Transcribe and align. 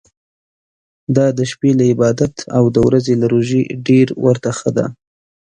دا 1.15 1.25
د 1.37 1.39
شپې 1.51 1.71
له 1.79 1.83
عبادته 1.93 2.41
او 2.57 2.63
د 2.75 2.77
ورځي 2.87 3.13
له 3.21 3.27
روژې 3.33 3.61
ډېر 3.87 4.07
ورته 4.25 4.49
ښه 4.57 4.69
ده. 4.77 4.85